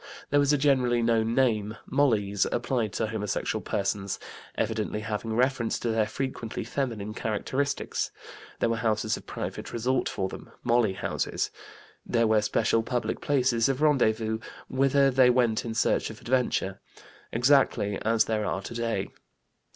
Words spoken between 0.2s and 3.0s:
There was a generally known name, "Mollies," applied